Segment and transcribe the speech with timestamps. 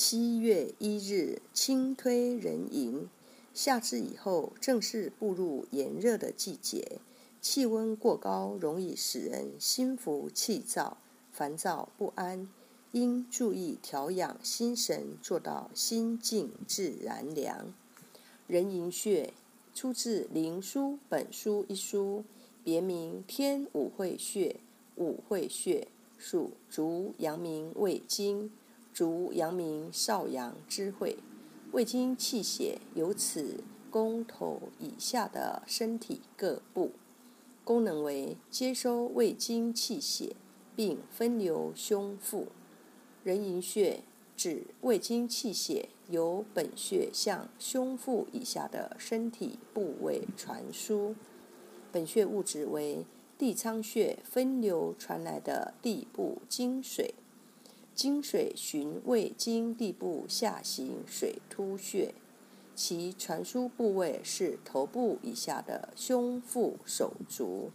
[0.00, 3.08] 七月一日，轻推人迎。
[3.52, 7.00] 夏至以后，正式步入炎热的季节，
[7.40, 10.98] 气温过高容易使人心浮气躁、
[11.32, 12.48] 烦躁不安，
[12.92, 17.74] 应注意调养心神，做到心静自然凉。
[18.46, 19.34] 人迎穴
[19.74, 22.22] 出自《灵枢·本书》一书，
[22.62, 24.60] 别名天五会穴。
[24.94, 28.52] 五会穴属足阳明胃经。
[28.98, 31.18] 足阳明少阳之会，
[31.70, 36.90] 胃经气血由此供头以下的身体各部，
[37.62, 40.34] 功能为接收胃经气血，
[40.74, 42.48] 并分流胸腹。
[43.22, 44.02] 人迎穴
[44.36, 51.14] 指胃经气血由本穴向胸腹以下的身体部位传输。
[51.92, 53.06] 本穴物质为
[53.38, 57.14] 地仓穴分流传来的地部精水。
[57.98, 62.14] 经水循胃经地部下行水突穴，
[62.76, 67.72] 其传输部位是头部以下的胸腹手足，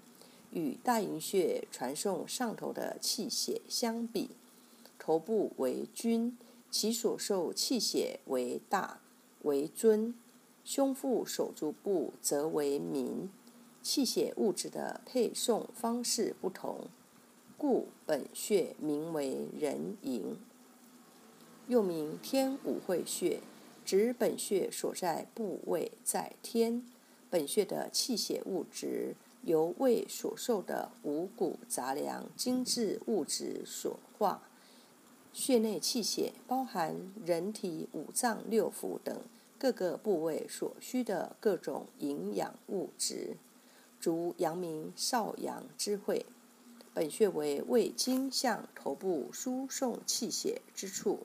[0.52, 4.30] 与大营穴传送上头的气血相比，
[4.98, 6.38] 头部为君，
[6.72, 9.02] 其所受气血为大
[9.42, 10.16] 为尊，
[10.64, 13.30] 胸腹手足部则为民，
[13.82, 16.88] 气血物质的配送方式不同。
[17.64, 20.38] 故本穴名为人迎，
[21.70, 23.40] 又名天五会穴，
[23.86, 26.84] 指本穴所在部位在天。
[27.30, 34.42] 本穴的气血物质由胃所受的五谷杂粮精致物质所化。
[35.32, 39.22] 穴内气血包含人体五脏六腑等
[39.58, 43.38] 各个部位所需的各种营养物质，
[44.02, 46.26] 如阳明少阳之会。
[46.94, 51.22] 本穴为胃经向头部输送气血之处，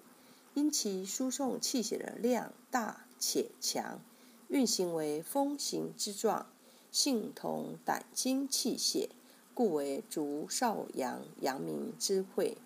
[0.55, 4.01] 因其输送气血的量大且强，
[4.49, 6.47] 运行为风行之状，
[6.91, 9.11] 性同胆经气血，
[9.53, 12.57] 故为足少阳阳明之会。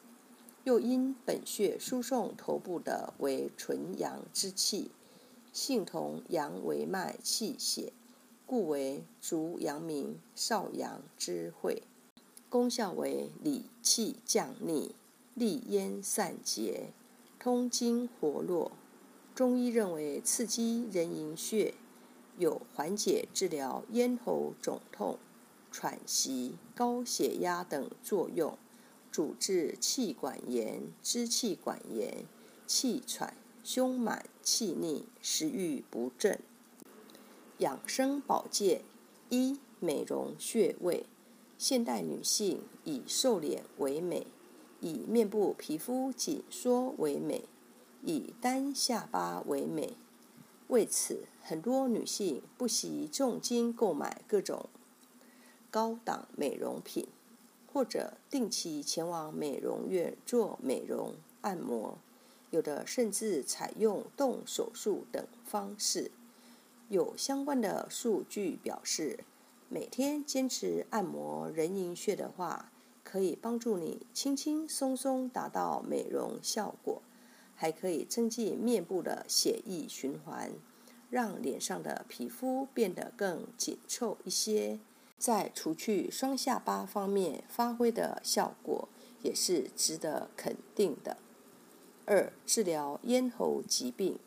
[0.62, 4.92] 又因本穴输送头部的为纯阳之气，
[5.52, 7.92] 性同阳维脉气血，
[8.46, 11.82] 故为足阳明少阳之会。
[12.52, 14.94] 功效为理气降逆、
[15.32, 16.92] 利咽散结、
[17.38, 18.72] 通经活络。
[19.34, 21.72] 中医认为刺激人迎穴
[22.36, 25.18] 有缓解治疗咽喉肿痛、
[25.70, 28.58] 喘息、高血压等作用，
[29.10, 32.26] 主治气管炎、支气管炎、
[32.66, 33.34] 气喘、
[33.64, 36.38] 胸满、气逆、食欲不振。
[37.56, 38.82] 养生保健
[39.30, 41.06] 一美容穴位。
[41.62, 44.26] 现代女性以瘦脸为美，
[44.80, 47.44] 以面部皮肤紧缩为美，
[48.02, 49.96] 以单下巴为美。
[50.66, 54.68] 为此，很多女性不惜重金购买各种
[55.70, 57.06] 高档美容品，
[57.72, 61.96] 或者定期前往美容院做美容按摩，
[62.50, 66.10] 有的甚至采用动手术等方式。
[66.88, 69.20] 有相关的数据表示。
[69.74, 72.70] 每天坚持按摩人迎穴的话，
[73.02, 77.00] 可以帮助你轻轻松松达到美容效果，
[77.56, 80.50] 还可以增进面部的血液循环，
[81.08, 84.78] 让脸上的皮肤变得更紧凑一些。
[85.16, 88.86] 在除去双下巴方面发挥的效果
[89.22, 91.16] 也是值得肯定的。
[92.04, 94.18] 二、治疗咽喉疾病，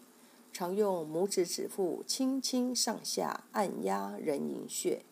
[0.51, 5.03] 常用拇指指腹轻轻上下按压人迎穴。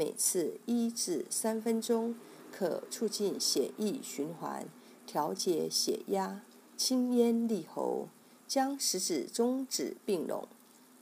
[0.00, 2.14] 每次一至三分钟，
[2.50, 4.66] 可促进血液循环，
[5.06, 6.40] 调节血压，
[6.74, 8.08] 清咽利喉。
[8.48, 10.48] 将食指、中指并拢，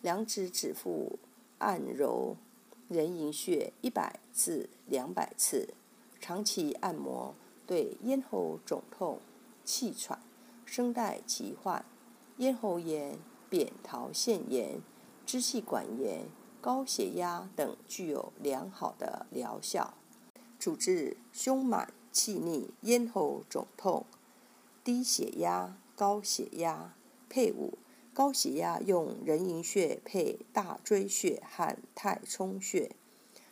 [0.03, 1.17] 两指指腹
[1.59, 2.35] 按揉
[2.89, 5.69] 人迎穴一百至两百次。
[6.21, 7.37] 长期按摩
[7.69, 9.21] 对咽喉肿痛、
[9.65, 10.19] 气喘、
[10.67, 11.85] 声带疾患、
[12.39, 13.17] 咽喉炎、
[13.49, 14.81] 扁桃腺炎、
[15.25, 16.27] 支气管炎。
[16.61, 19.95] 高血压等具有良好的疗效，
[20.59, 24.05] 主治胸满、气逆、咽喉肿痛、
[24.83, 26.95] 低血压、高血压。
[27.31, 27.77] 配伍
[28.15, 32.91] 高血压用人迎穴配大椎穴和太冲穴。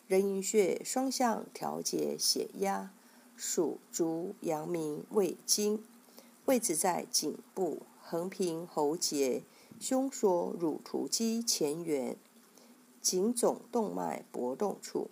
[0.08, 2.90] 人迎穴双向调节血压，
[3.36, 5.84] 属足阳明胃经，
[6.46, 9.42] 位置在颈部横平喉结、
[9.78, 12.16] 胸锁乳突肌前缘。
[13.06, 15.10] 颈总动脉搏动处，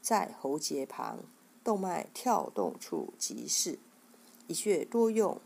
[0.00, 1.18] 在喉结旁，
[1.62, 3.78] 动脉跳动处即是。
[4.46, 5.38] 一穴多用，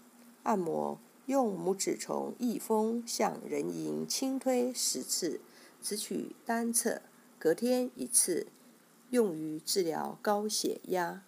[0.44, 5.40] 按摩用拇指从翳风向人迎轻推十次，
[5.82, 7.02] 只取单侧，
[7.36, 8.46] 隔天一次，
[9.10, 11.24] 用于治疗高血压。